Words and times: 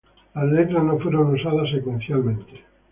Las 0.33 0.51
letras 0.51 0.83
no 0.83 0.97
fueron 0.97 1.31
usadas 1.35 1.69
secuencialmente. 1.69 2.63